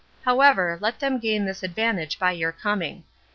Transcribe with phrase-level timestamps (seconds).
[0.25, 3.03] However, let them gain this advantage by your coming.